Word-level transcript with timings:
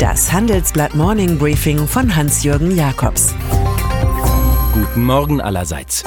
Das 0.00 0.32
Handelsblatt 0.32 0.94
Morning 0.94 1.36
Briefing 1.36 1.86
von 1.86 2.16
Hans-Jürgen 2.16 2.74
Jakobs. 2.74 3.34
Guten 4.72 5.04
Morgen 5.04 5.42
allerseits. 5.42 6.04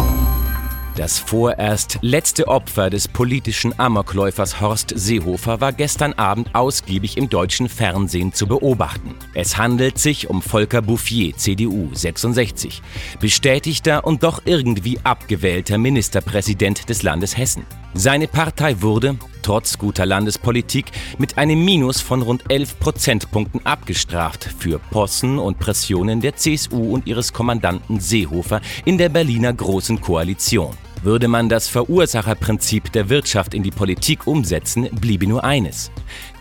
Das 0.96 1.20
vorerst 1.20 2.00
letzte 2.02 2.48
Opfer 2.48 2.90
des 2.90 3.08
politischen 3.08 3.78
Amokläufers 3.80 4.60
Horst 4.60 4.94
Seehofer 4.96 5.62
war 5.62 5.74
gestern 5.74 6.14
Abend 6.14 6.56
ausgiebig 6.56 7.18
im 7.18 7.30
deutschen 7.30 7.70
Fernsehen 7.70 8.34
zu 8.34 8.48
beobachten. 8.48 9.14
Es 9.36 9.60
handelt 9.60 10.00
sich 10.00 10.28
um 10.28 10.42
Volker 10.42 10.82
Bouffier, 10.82 11.38
CDU 11.38 11.92
66, 11.94 12.82
bestätigter 13.20 14.06
und 14.06 14.24
doch 14.24 14.42
irgendwie 14.46 15.00
abgewählter 15.04 15.78
Ministerpräsident 15.78 16.90
des 16.90 17.04
Landes 17.04 17.38
Hessen. 17.38 17.64
Seine 17.94 18.28
Partei 18.28 18.82
wurde, 18.82 19.18
trotz 19.44 19.78
guter 19.78 20.08
Landespolitik, 20.08 20.86
mit 21.20 21.38
einem 21.38 21.64
Minus 21.64 22.02
von 22.02 22.24
rund 22.24 22.44
11 22.50 22.80
Prozentpunkten 22.80 23.66
abgestraft 23.66 24.50
für 24.58 24.80
Possen 24.80 25.38
und 25.38 25.60
Pressionen 25.60 26.22
der 26.22 26.36
CSU 26.36 26.94
und 26.94 27.06
ihres 27.06 27.34
Kommandanten 27.34 28.00
Seehofer 28.00 28.62
in 28.86 28.98
der 28.98 29.10
Berliner 29.10 29.54
Großen 29.54 30.02
Koalition. 30.02 30.76
Würde 31.04 31.28
man 31.28 31.50
das 31.50 31.68
Verursacherprinzip 31.68 32.92
der 32.94 33.10
Wirtschaft 33.10 33.54
in 33.54 33.62
die 33.62 33.72
Politik 33.72 34.26
umsetzen, 34.26 34.88
bliebe 34.90 35.28
nur 35.28 35.44
eines. 35.44 35.92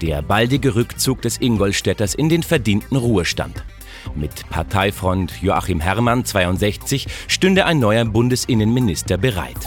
Der 0.01 0.23
baldige 0.23 0.77
Rückzug 0.77 1.21
des 1.21 1.41
Ingolstädters 1.41 2.15
in 2.15 2.29
den 2.29 2.45
verdienten 2.45 2.97
Ruhestand. 2.97 3.65
Mit 4.15 4.49
Parteifreund 4.51 5.43
Joachim 5.43 5.81
Herrmann 5.81 6.25
62 6.25 7.07
stünde 7.27 7.67
ein 7.67 7.81
neuer 7.81 8.05
Bundesinnenminister 8.05 9.17
bereit. 9.17 9.59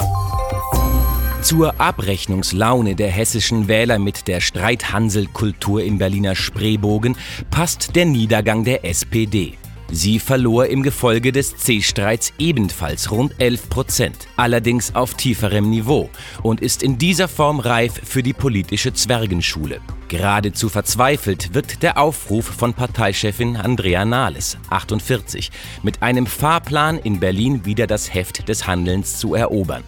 Zur 1.46 1.80
Abrechnungslaune 1.80 2.96
der 2.96 3.12
hessischen 3.12 3.68
Wähler 3.68 4.00
mit 4.00 4.28
der 4.28 4.42
Streithanselkultur 4.42 5.84
im 5.84 6.00
Berliner 6.00 6.34
Spreebogen 6.34 7.16
passt 7.52 7.96
der 7.96 8.06
Niedergang 8.06 8.64
der 8.64 8.84
SPD. 8.84 9.54
Sie 9.92 10.20
verlor 10.20 10.66
im 10.66 10.84
Gefolge 10.84 11.32
des 11.32 11.56
C-Streits 11.58 12.34
ebenfalls 12.40 13.12
rund 13.12 13.34
11 13.40 13.70
Prozent, 13.70 14.18
allerdings 14.36 14.96
auf 14.96 15.14
tieferem 15.14 15.70
Niveau 15.70 16.10
und 16.42 16.62
ist 16.62 16.84
in 16.84 16.98
dieser 16.98 17.28
Form 17.28 17.60
reif 17.60 18.02
für 18.04 18.24
die 18.24 18.34
politische 18.34 18.94
Zwergenschule. 18.94 19.80
Geradezu 20.08 20.70
verzweifelt 20.70 21.54
wirkt 21.54 21.82
der 21.84 21.98
Aufruf 21.98 22.46
von 22.46 22.74
Parteichefin 22.74 23.58
Andrea 23.58 24.06
Nahles, 24.06 24.58
48, 24.70 25.52
mit 25.84 26.02
einem 26.02 26.28
Fahrplan 26.28 26.98
in 27.00 27.20
Berlin 27.20 27.66
wieder 27.66 27.88
das 27.88 28.14
Heft 28.14 28.48
des 28.48 28.68
Handelns 28.68 29.20
zu 29.20 29.34
erobern. 29.34 29.84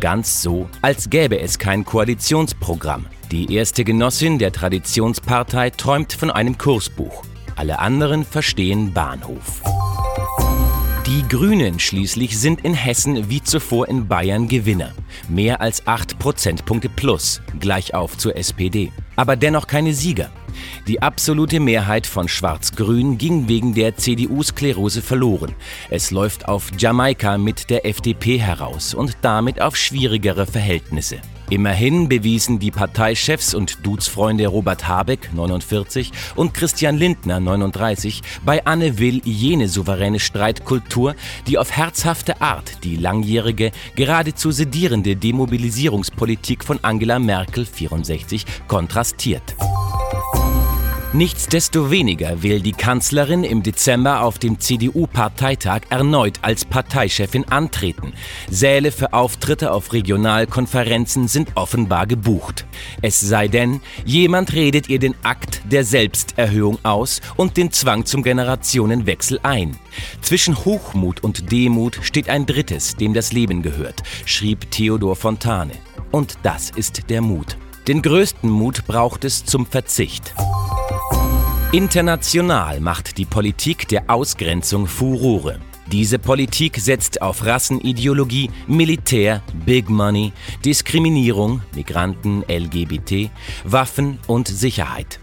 Ganz 0.00 0.42
so, 0.42 0.68
als 0.82 1.10
gäbe 1.10 1.38
es 1.40 1.58
kein 1.58 1.84
Koalitionsprogramm. 1.84 3.06
Die 3.30 3.54
erste 3.54 3.84
Genossin 3.84 4.38
der 4.38 4.52
Traditionspartei 4.52 5.70
träumt 5.70 6.12
von 6.12 6.30
einem 6.30 6.58
Kursbuch. 6.58 7.24
Alle 7.56 7.78
anderen 7.78 8.24
verstehen 8.24 8.92
Bahnhof. 8.92 9.62
Die 11.06 11.22
Grünen 11.28 11.78
schließlich 11.78 12.38
sind 12.38 12.64
in 12.64 12.74
Hessen 12.74 13.28
wie 13.28 13.42
zuvor 13.42 13.88
in 13.88 14.08
Bayern 14.08 14.48
Gewinner. 14.48 14.92
Mehr 15.28 15.60
als 15.60 15.86
8 15.86 16.18
Prozentpunkte 16.18 16.88
plus, 16.88 17.42
gleich 17.60 17.94
auf 17.94 18.16
zur 18.16 18.36
SPD. 18.36 18.90
Aber 19.16 19.36
dennoch 19.36 19.66
keine 19.66 19.94
Sieger. 19.94 20.30
Die 20.86 21.02
absolute 21.02 21.60
Mehrheit 21.60 22.06
von 22.06 22.28
Schwarz-Grün 22.28 23.18
ging 23.18 23.48
wegen 23.48 23.74
der 23.74 23.96
CDU-Sklerose 23.96 25.02
verloren. 25.02 25.54
Es 25.90 26.10
läuft 26.10 26.48
auf 26.48 26.70
Jamaika 26.78 27.38
mit 27.38 27.70
der 27.70 27.86
FDP 27.86 28.38
heraus 28.38 28.94
und 28.94 29.16
damit 29.22 29.60
auf 29.60 29.76
schwierigere 29.76 30.46
Verhältnisse. 30.46 31.20
Immerhin 31.50 32.08
bewiesen 32.08 32.58
die 32.58 32.70
Parteichefs 32.70 33.54
und 33.54 33.86
Dudesfreunde 33.86 34.46
Robert 34.46 34.88
Habeck 34.88 35.30
49 35.34 36.10
und 36.36 36.54
Christian 36.54 36.96
Lindner 36.96 37.38
39 37.38 38.22
bei 38.46 38.64
Anne 38.64 38.98
Will 38.98 39.20
jene 39.24 39.68
souveräne 39.68 40.20
Streitkultur, 40.20 41.14
die 41.46 41.58
auf 41.58 41.70
herzhafte 41.70 42.40
Art 42.40 42.82
die 42.82 42.96
langjährige, 42.96 43.72
geradezu 43.94 44.52
sedierende 44.52 45.16
Demobilisierungspolitik 45.16 46.64
von 46.64 46.78
Angela 46.82 47.18
Merkel 47.18 47.66
64 47.66 48.46
kontrastiert. 49.04 49.54
Nichtsdestoweniger 51.12 52.42
will 52.42 52.60
die 52.60 52.72
Kanzlerin 52.72 53.44
im 53.44 53.62
Dezember 53.62 54.22
auf 54.22 54.40
dem 54.40 54.58
CDU-Parteitag 54.58 55.82
erneut 55.88 56.40
als 56.42 56.64
Parteichefin 56.64 57.44
antreten. 57.48 58.14
Säle 58.50 58.90
für 58.90 59.12
Auftritte 59.12 59.70
auf 59.70 59.92
Regionalkonferenzen 59.92 61.28
sind 61.28 61.52
offenbar 61.54 62.08
gebucht. 62.08 62.66
Es 63.00 63.20
sei 63.20 63.46
denn, 63.46 63.80
jemand 64.04 64.54
redet 64.54 64.88
ihr 64.88 64.98
den 64.98 65.14
Akt 65.22 65.62
der 65.70 65.84
Selbsterhöhung 65.84 66.80
aus 66.82 67.20
und 67.36 67.56
den 67.56 67.70
Zwang 67.70 68.06
zum 68.06 68.24
Generationenwechsel 68.24 69.38
ein. 69.44 69.76
Zwischen 70.20 70.64
Hochmut 70.64 71.22
und 71.22 71.52
Demut 71.52 72.00
steht 72.02 72.28
ein 72.28 72.44
drittes, 72.44 72.96
dem 72.96 73.14
das 73.14 73.32
Leben 73.32 73.62
gehört, 73.62 74.02
schrieb 74.26 74.68
Theodor 74.72 75.14
Fontane. 75.14 75.74
Und 76.10 76.38
das 76.42 76.70
ist 76.70 77.08
der 77.08 77.20
Mut. 77.20 77.56
Den 77.88 78.00
größten 78.00 78.48
Mut 78.48 78.86
braucht 78.86 79.24
es 79.24 79.44
zum 79.44 79.66
Verzicht. 79.66 80.34
International 81.72 82.80
macht 82.80 83.18
die 83.18 83.26
Politik 83.26 83.88
der 83.88 84.04
Ausgrenzung 84.08 84.86
Furore. 84.86 85.58
Diese 85.92 86.18
Politik 86.18 86.78
setzt 86.78 87.20
auf 87.20 87.44
Rassenideologie, 87.44 88.50
Militär, 88.66 89.42
Big 89.66 89.90
Money, 89.90 90.32
Diskriminierung, 90.64 91.60
Migranten, 91.74 92.42
LGBT, 92.48 93.30
Waffen 93.64 94.18
und 94.28 94.48
Sicherheit. 94.48 95.20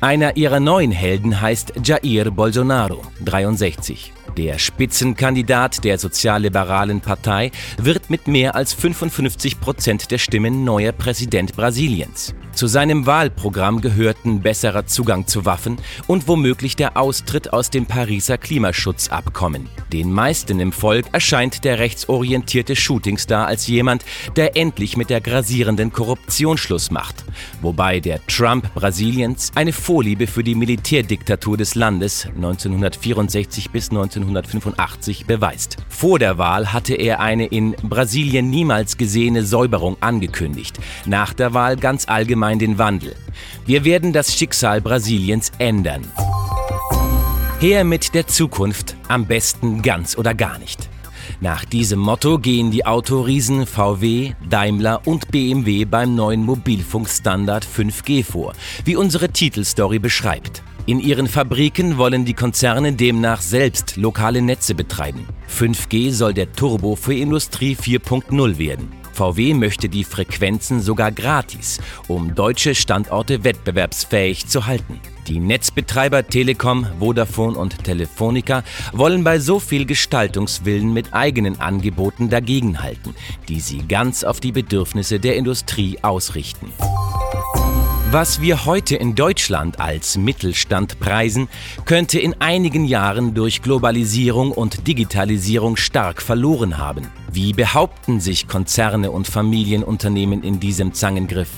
Einer 0.00 0.36
ihrer 0.36 0.60
neuen 0.60 0.92
Helden 0.92 1.40
heißt 1.40 1.72
Jair 1.82 2.30
Bolsonaro, 2.30 3.02
63. 3.24 4.12
Der 4.36 4.58
Spitzenkandidat 4.58 5.84
der 5.84 5.96
sozialliberalen 5.96 7.00
Partei 7.00 7.52
wird 7.78 8.10
mit 8.10 8.26
mehr 8.26 8.56
als 8.56 8.72
55 8.74 9.60
Prozent 9.60 10.10
der 10.10 10.18
Stimmen 10.18 10.64
neuer 10.64 10.90
Präsident 10.90 11.54
Brasiliens. 11.54 12.34
Zu 12.52 12.66
seinem 12.66 13.06
Wahlprogramm 13.06 13.80
gehörten 13.80 14.40
besserer 14.40 14.86
Zugang 14.86 15.26
zu 15.28 15.44
Waffen 15.44 15.76
und 16.08 16.26
womöglich 16.26 16.74
der 16.74 16.96
Austritt 16.96 17.52
aus 17.52 17.70
dem 17.70 17.86
Pariser 17.86 18.36
Klimaschutzabkommen. 18.36 19.68
Den 19.94 20.10
meisten 20.10 20.58
im 20.58 20.72
Volk 20.72 21.06
erscheint 21.12 21.62
der 21.62 21.78
rechtsorientierte 21.78 22.74
Shootingstar 22.74 23.46
als 23.46 23.68
jemand, 23.68 24.04
der 24.34 24.56
endlich 24.56 24.96
mit 24.96 25.08
der 25.08 25.20
grasierenden 25.20 25.92
Korruption 25.92 26.58
Schluss 26.58 26.90
macht. 26.90 27.24
Wobei 27.62 28.00
der 28.00 28.18
Trump 28.26 28.74
Brasiliens 28.74 29.52
eine 29.54 29.72
Vorliebe 29.72 30.26
für 30.26 30.42
die 30.42 30.56
Militärdiktatur 30.56 31.56
des 31.56 31.76
Landes 31.76 32.26
1964 32.34 33.70
bis 33.70 33.90
1985 33.90 35.26
beweist. 35.26 35.76
Vor 35.88 36.18
der 36.18 36.38
Wahl 36.38 36.72
hatte 36.72 36.94
er 36.94 37.20
eine 37.20 37.46
in 37.46 37.76
Brasilien 37.84 38.50
niemals 38.50 38.96
gesehene 38.96 39.44
Säuberung 39.44 39.96
angekündigt. 40.00 40.76
Nach 41.06 41.32
der 41.32 41.54
Wahl 41.54 41.76
ganz 41.76 42.08
allgemein 42.08 42.58
den 42.58 42.78
Wandel. 42.78 43.14
Wir 43.64 43.84
werden 43.84 44.12
das 44.12 44.36
Schicksal 44.36 44.80
Brasiliens 44.80 45.52
ändern. 45.58 46.02
Her 47.60 47.84
mit 47.84 48.14
der 48.14 48.26
Zukunft, 48.26 48.96
am 49.08 49.26
besten 49.26 49.80
ganz 49.80 50.18
oder 50.18 50.34
gar 50.34 50.58
nicht. 50.58 50.88
Nach 51.40 51.64
diesem 51.64 52.00
Motto 52.00 52.38
gehen 52.38 52.70
die 52.70 52.84
Autoriesen 52.84 53.66
VW, 53.66 54.32
Daimler 54.48 55.06
und 55.06 55.30
BMW 55.30 55.84
beim 55.84 56.14
neuen 56.14 56.44
Mobilfunkstandard 56.44 57.64
5G 57.64 58.24
vor, 58.24 58.52
wie 58.84 58.96
unsere 58.96 59.30
Titelstory 59.30 59.98
beschreibt. 59.98 60.62
In 60.86 61.00
ihren 61.00 61.28
Fabriken 61.28 61.96
wollen 61.96 62.24
die 62.26 62.34
Konzerne 62.34 62.92
demnach 62.92 63.40
selbst 63.40 63.96
lokale 63.96 64.42
Netze 64.42 64.74
betreiben. 64.74 65.26
5G 65.48 66.10
soll 66.12 66.34
der 66.34 66.52
Turbo 66.52 66.96
für 66.96 67.14
Industrie 67.14 67.76
4.0 67.76 68.58
werden. 68.58 69.03
VW 69.14 69.54
möchte 69.54 69.88
die 69.88 70.04
Frequenzen 70.04 70.80
sogar 70.80 71.12
gratis, 71.12 71.80
um 72.08 72.34
deutsche 72.34 72.74
Standorte 72.74 73.44
wettbewerbsfähig 73.44 74.46
zu 74.48 74.66
halten. 74.66 75.00
Die 75.28 75.38
Netzbetreiber 75.38 76.26
Telekom, 76.26 76.86
Vodafone 76.98 77.56
und 77.56 77.82
Telefonica 77.84 78.62
wollen 78.92 79.24
bei 79.24 79.38
so 79.38 79.58
viel 79.58 79.86
Gestaltungswillen 79.86 80.92
mit 80.92 81.14
eigenen 81.14 81.60
Angeboten 81.60 82.28
dagegenhalten, 82.28 83.14
die 83.48 83.60
sie 83.60 83.86
ganz 83.88 84.24
auf 84.24 84.40
die 84.40 84.52
Bedürfnisse 84.52 85.20
der 85.20 85.36
Industrie 85.36 85.98
ausrichten. 86.02 86.70
Was 88.14 88.40
wir 88.40 88.64
heute 88.64 88.94
in 88.94 89.16
Deutschland 89.16 89.80
als 89.80 90.16
Mittelstand 90.16 91.00
preisen, 91.00 91.48
könnte 91.84 92.20
in 92.20 92.40
einigen 92.40 92.84
Jahren 92.84 93.34
durch 93.34 93.60
Globalisierung 93.60 94.52
und 94.52 94.86
Digitalisierung 94.86 95.76
stark 95.76 96.22
verloren 96.22 96.78
haben. 96.78 97.08
Wie 97.32 97.52
behaupten 97.52 98.20
sich 98.20 98.46
Konzerne 98.46 99.10
und 99.10 99.26
Familienunternehmen 99.26 100.44
in 100.44 100.60
diesem 100.60 100.94
Zangengriff? 100.94 101.50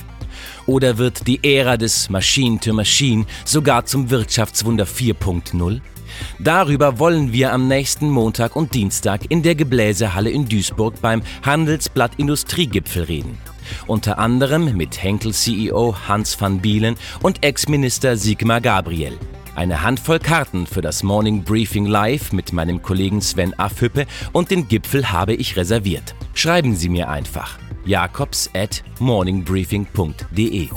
Oder 0.65 0.97
wird 0.97 1.27
die 1.27 1.43
Ära 1.43 1.77
des 1.77 2.09
Machine-to-Machine 2.09 3.27
sogar 3.45 3.85
zum 3.85 4.09
Wirtschaftswunder 4.09 4.85
4.0? 4.85 5.81
Darüber 6.39 6.99
wollen 6.99 7.33
wir 7.33 7.53
am 7.53 7.67
nächsten 7.67 8.09
Montag 8.09 8.55
und 8.55 8.73
Dienstag 8.73 9.21
in 9.29 9.43
der 9.43 9.55
Gebläsehalle 9.55 10.29
in 10.29 10.47
Duisburg 10.47 11.01
beim 11.01 11.21
Handelsblatt 11.43 12.13
Industriegipfel 12.17 13.03
reden. 13.03 13.37
Unter 13.85 14.19
anderem 14.19 14.75
mit 14.77 15.01
Henkel-CEO 15.01 15.95
Hans 16.07 16.39
van 16.39 16.59
Bielen 16.59 16.95
und 17.21 17.43
Ex-Minister 17.43 18.17
Sigmar 18.17 18.61
Gabriel. 18.61 19.17
Eine 19.55 19.81
Handvoll 19.81 20.19
Karten 20.19 20.67
für 20.67 20.81
das 20.81 21.01
Morning 21.03 21.43
Briefing 21.43 21.85
Live 21.85 22.31
mit 22.31 22.53
meinem 22.53 22.81
Kollegen 22.81 23.21
Sven 23.21 23.57
Affüppe 23.57 24.05
und 24.31 24.51
den 24.51 24.67
Gipfel 24.67 25.11
habe 25.11 25.33
ich 25.33 25.57
reserviert. 25.57 26.15
Schreiben 26.33 26.75
Sie 26.75 26.89
mir 26.89 27.09
einfach 27.09 27.57
jakobs 27.87 28.49
at 28.53 28.83
morningbriefing.de. 28.99 30.69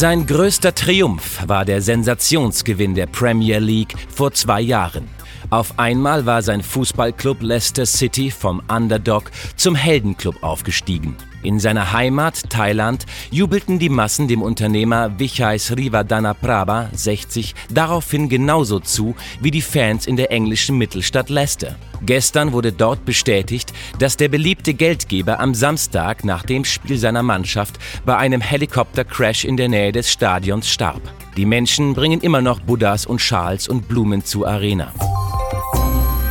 Sein 0.00 0.24
größter 0.24 0.74
Triumph 0.74 1.46
war 1.46 1.66
der 1.66 1.82
Sensationsgewinn 1.82 2.94
der 2.94 3.04
Premier 3.04 3.58
League 3.58 3.94
vor 4.08 4.32
zwei 4.32 4.62
Jahren. 4.62 5.06
Auf 5.50 5.78
einmal 5.78 6.24
war 6.24 6.40
sein 6.40 6.62
Fußballclub 6.62 7.42
Leicester 7.42 7.84
City 7.84 8.30
vom 8.30 8.62
Underdog 8.66 9.30
zum 9.56 9.74
Heldenclub 9.74 10.42
aufgestiegen. 10.42 11.16
In 11.42 11.60
seiner 11.60 11.92
Heimat 11.92 12.48
Thailand 12.48 13.04
jubelten 13.30 13.78
die 13.78 13.90
Massen 13.90 14.26
dem 14.26 14.40
Unternehmer 14.40 15.18
Vichai 15.18 15.58
Srivadana 15.58 16.32
Prabha 16.32 16.88
60 16.94 17.54
daraufhin 17.68 18.30
genauso 18.30 18.80
zu 18.80 19.14
wie 19.42 19.50
die 19.50 19.60
Fans 19.60 20.06
in 20.06 20.16
der 20.16 20.32
englischen 20.32 20.78
Mittelstadt 20.78 21.28
Leicester. 21.28 21.76
Gestern 22.02 22.52
wurde 22.52 22.72
dort 22.72 23.04
bestätigt, 23.04 23.72
dass 23.98 24.16
der 24.16 24.28
beliebte 24.28 24.74
Geldgeber 24.74 25.40
am 25.40 25.54
Samstag 25.54 26.24
nach 26.24 26.44
dem 26.44 26.64
Spiel 26.64 26.98
seiner 26.98 27.22
Mannschaft 27.22 27.78
bei 28.04 28.16
einem 28.16 28.40
Helikoptercrash 28.40 29.44
in 29.44 29.56
der 29.56 29.68
Nähe 29.68 29.92
des 29.92 30.10
Stadions 30.10 30.68
starb. 30.68 31.02
Die 31.36 31.46
Menschen 31.46 31.94
bringen 31.94 32.20
immer 32.20 32.40
noch 32.40 32.60
Buddhas 32.60 33.06
und 33.06 33.20
Schals 33.20 33.68
und 33.68 33.88
Blumen 33.88 34.24
zur 34.24 34.48
Arena. 34.48 34.92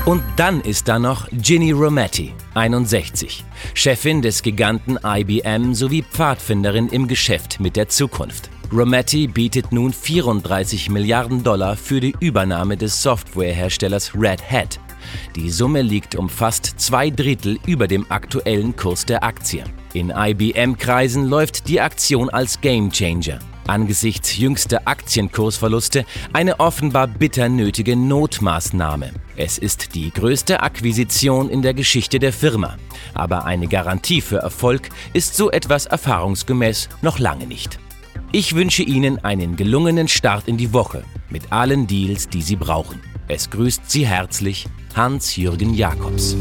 Und 0.05 0.23
dann 0.37 0.61
ist 0.61 0.87
da 0.87 0.97
noch 0.97 1.27
Ginny 1.31 1.71
Rometty, 1.71 2.33
61, 2.55 3.43
Chefin 3.75 4.23
des 4.23 4.41
Giganten 4.41 4.97
IBM 5.03 5.75
sowie 5.75 6.03
Pfadfinderin 6.03 6.87
im 6.89 7.07
Geschäft 7.07 7.59
mit 7.59 7.75
der 7.75 7.89
Zukunft. 7.89 8.49
Rometty 8.71 9.27
bietet 9.27 9.71
nun 9.71 9.93
34 9.93 10.89
Milliarden 10.89 11.43
Dollar 11.43 11.75
für 11.75 11.99
die 11.99 12.15
Übernahme 12.19 12.77
des 12.77 13.01
Softwareherstellers 13.03 14.13
Red 14.15 14.41
Hat. 14.41 14.79
Die 15.35 15.49
Summe 15.49 15.81
liegt 15.81 16.15
um 16.15 16.29
fast 16.29 16.79
zwei 16.79 17.09
Drittel 17.09 17.59
über 17.65 17.87
dem 17.87 18.05
aktuellen 18.09 18.75
Kurs 18.75 19.05
der 19.05 19.23
Aktie. 19.23 19.63
In 19.93 20.11
IBM-Kreisen 20.15 21.25
läuft 21.25 21.67
die 21.67 21.81
Aktion 21.81 22.29
als 22.29 22.61
Gamechanger. 22.61 23.39
Angesichts 23.69 24.35
jüngster 24.35 24.81
Aktienkursverluste 24.85 26.03
eine 26.33 26.59
offenbar 26.59 27.05
bitter 27.05 27.49
nötige 27.49 27.95
Notmaßnahme. 27.95 29.11
Es 29.35 29.59
ist 29.59 29.93
die 29.93 30.11
größte 30.11 30.63
Akquisition 30.63 31.49
in 31.49 31.61
der 31.61 31.75
Geschichte 31.75 32.17
der 32.17 32.33
Firma. 32.33 32.77
Aber 33.13 33.45
eine 33.45 33.67
Garantie 33.67 34.21
für 34.21 34.37
Erfolg 34.37 34.89
ist 35.13 35.35
so 35.35 35.51
etwas 35.51 35.85
erfahrungsgemäß 35.85 36.89
noch 37.03 37.19
lange 37.19 37.45
nicht. 37.45 37.79
Ich 38.31 38.55
wünsche 38.55 38.83
Ihnen 38.83 39.23
einen 39.23 39.55
gelungenen 39.55 40.07
Start 40.07 40.47
in 40.47 40.57
die 40.57 40.73
Woche 40.73 41.03
mit 41.29 41.51
allen 41.51 41.85
Deals, 41.85 42.27
die 42.27 42.41
Sie 42.41 42.55
brauchen. 42.55 42.99
Es 43.27 43.51
grüßt 43.51 43.89
Sie 43.89 44.07
herzlich 44.07 44.67
Hans-Jürgen 44.95 45.73
Jakobs. 45.73 46.35